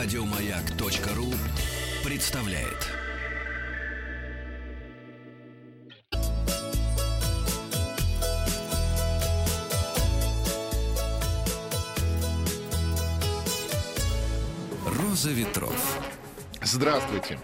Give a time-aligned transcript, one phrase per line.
[0.00, 1.26] Радиомаяк.ру
[2.04, 2.86] представляет.
[14.86, 15.98] Роза ветров.
[16.62, 17.40] Здравствуйте.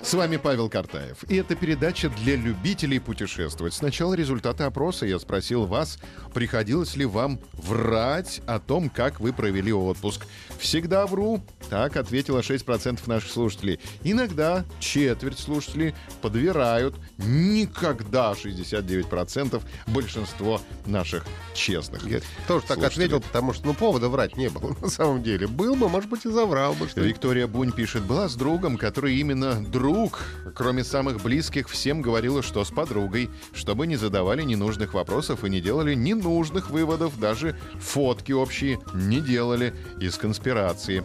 [0.00, 1.24] С вами Павел Картаев.
[1.28, 3.74] И это передача для любителей путешествовать.
[3.74, 5.04] Сначала результаты опроса.
[5.04, 5.98] Я спросил вас,
[6.32, 10.26] приходилось ли вам врать о том, как вы провели отпуск.
[10.58, 11.42] Всегда вру.
[11.70, 13.78] Так ответило 6% наших слушателей.
[14.02, 16.94] Иногда четверть слушателей подвирают.
[17.18, 22.06] Никогда 69% большинство наших честных.
[22.06, 23.06] Я тоже так слушателей.
[23.06, 25.46] ответил, потому что ну повода врать не было на самом деле.
[25.46, 26.88] Был бы, может быть, и заврал бы.
[26.88, 30.20] Что Виктория Бунь пишет, была с другом, который именно друг,
[30.54, 35.60] кроме самых близких, всем говорила, что с подругой, чтобы не задавали ненужных вопросов и не
[35.60, 41.04] делали ненужных выводов, даже фотки общие не делали из конспирации.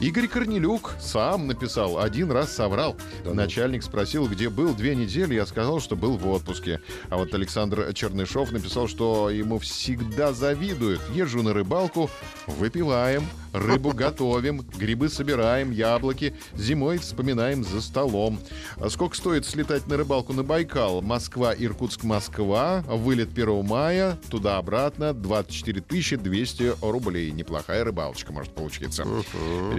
[0.00, 2.96] Игорь Корнелюк сам написал, один раз соврал.
[3.24, 3.34] ну.
[3.34, 6.80] Начальник спросил, где был две недели, я сказал, что был в отпуске.
[7.10, 11.00] А вот Александр Чернышов написал, что ему всегда завидуют.
[11.12, 12.10] Езжу на рыбалку,
[12.46, 18.38] выпиваем, рыбу готовим, грибы собираем, яблоки, зимой вспоминаем за столом.
[18.76, 21.02] А сколько стоит слетать на рыбалку на Байкал?
[21.02, 27.32] Москва, Иркутск, Москва, вылет 1 мая, туда-обратно 24 200 рублей.
[27.32, 29.04] Неплохая рыбалочка может получиться.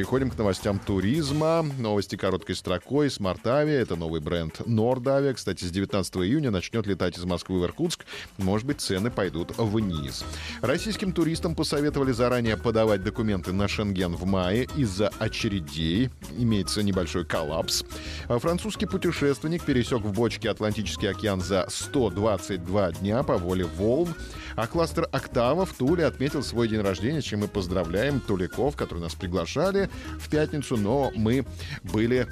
[0.09, 1.63] Переходим к новостям туризма.
[1.77, 3.11] Новости короткой строкой.
[3.11, 5.35] Смартавия, это новый бренд Нордавия.
[5.35, 8.07] Кстати, с 19 июня начнет летать из Москвы в Иркутск.
[8.39, 10.25] Может быть, цены пойдут вниз.
[10.61, 16.09] Российским туристам посоветовали заранее подавать документы на Шенген в мае из-за очередей.
[16.39, 17.83] Имеется небольшой коллапс.
[18.27, 24.15] Французский путешественник пересек в бочке Атлантический океан за 122 дня по воле волн.
[24.55, 29.13] А кластер «Октава» в Туле отметил свой день рождения, чем мы поздравляем туликов, которые нас
[29.13, 29.87] приглашали
[30.19, 31.45] в пятницу, но мы
[31.83, 32.27] были,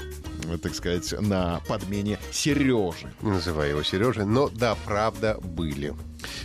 [0.62, 3.12] так сказать, на подмене Сережи.
[3.22, 4.26] Называй его Сережей.
[4.26, 5.94] Но да, правда, были.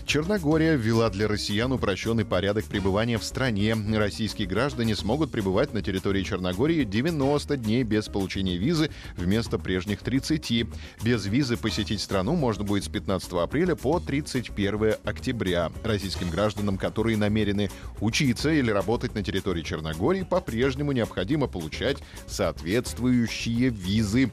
[0.05, 3.77] Черногория ввела для россиян упрощенный порядок пребывания в стране.
[3.95, 10.67] Российские граждане смогут пребывать на территории Черногории 90 дней без получения визы вместо прежних 30.
[11.03, 15.73] Без визы посетить страну можно будет с 15 апреля по 31 октября.
[15.85, 24.31] Российским гражданам, которые намерены учиться или работать на территории Черногории, по-прежнему необходимо получать соответствующие визы.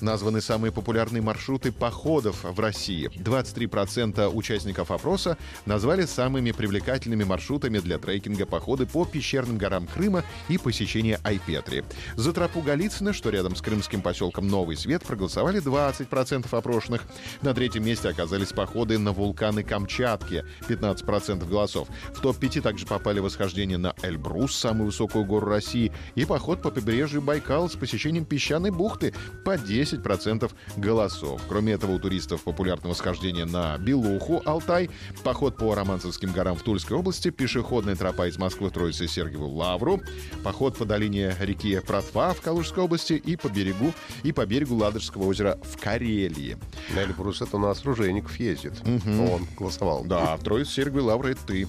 [0.00, 3.08] Названы самые популярные маршруты походов в России.
[3.14, 5.36] 23% участников опроса
[5.66, 11.84] назвали самыми привлекательными маршрутами для трекинга походы по пещерным горам Крыма и посещения Айпетри.
[12.16, 17.02] За тропу Голицына, что рядом с крымским поселком Новый Свет, проголосовали 20% опрошенных.
[17.42, 21.88] На третьем месте оказались походы на вулканы Камчатки, 15% голосов.
[22.14, 27.22] В топ-5 также попали восхождение на Эльбрус, самую высокую гору России, и поход по побережью
[27.22, 31.40] Байкала с посещением песчаной бухты по 10% голосов.
[31.48, 34.90] Кроме этого, у туристов популярно восхождение на Белуху, Алтай,
[35.24, 40.02] поход по Романцевским горам в Тульской области, пешеходная тропа из Москвы в Троице Сергиеву Лавру,
[40.44, 45.24] поход по долине реки Протва в Калужской области и по берегу и по берегу Ладожского
[45.24, 46.58] озера в Карелии.
[46.94, 48.74] На Эльбрус это у нас Ружейников ездит.
[48.84, 50.04] Он голосовал.
[50.04, 51.66] Да, в Троице Сергиевой Лавры это ты.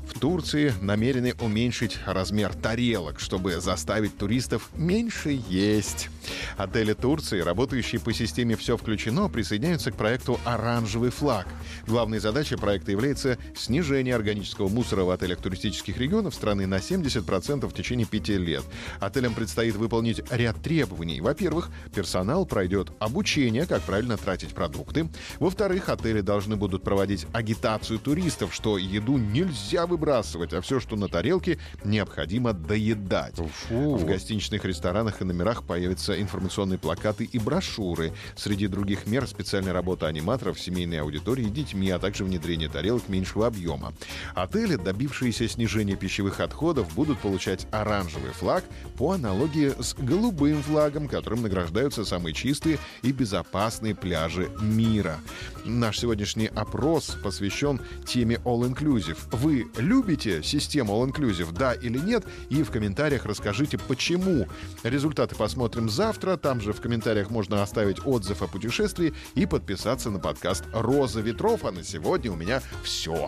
[0.00, 6.08] В Турции намерены уменьшить размер тарелок, чтобы заставить туристов меньше есть.
[6.56, 11.46] Отели Турции, работающие по системе «Все включено», присоединяются к проекту «Оранжевый флаг».
[11.86, 17.74] Главной задачей проекта является снижение органического мусора в отелях туристических регионов страны на 70% в
[17.74, 18.64] течение пяти лет.
[19.00, 21.20] Отелям предстоит выполнить ряд требований.
[21.20, 25.08] Во-первых, персонал пройдет обучение, как правильно тратить продукты.
[25.38, 31.08] Во-вторых, отели должны будут проводить агитацию туристов, что еду нельзя выбрасывать, а все, что на
[31.08, 33.34] тарелке, необходимо доедать.
[33.70, 38.12] В гостиничных ресторанах и номерах появятся информационные плакаты и брошюры.
[38.36, 43.92] Среди других мер специальная работа аниматоров, семейной аудитории детьми, а также внедрение тарелок меньшего объема.
[44.34, 48.64] Отели, добившиеся снижения пищевых отходов, будут получать оранжевый флаг
[48.96, 55.18] по аналогии с голубым флагом, которым награждаются самые чистые и безопасные пляжи мира.
[55.64, 59.18] Наш сегодняшний опрос посвящен теме All Inclusive.
[59.32, 62.24] Вы любите систему All Inclusive, да или нет?
[62.48, 64.46] И в комментариях расскажите, почему.
[64.82, 66.36] Результаты посмотрим завтра.
[66.36, 71.64] Там же в комментариях можно оставить отзыв о путешествии и подписаться на подкаст «Роза ветров».
[71.64, 73.26] А на сегодня у меня все.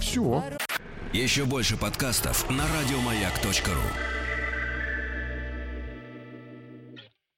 [0.00, 0.44] Все.
[1.12, 4.21] Еще больше подкастов на радиомаяк.ру.